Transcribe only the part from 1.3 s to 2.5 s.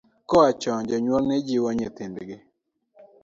jiwo nyithindgi.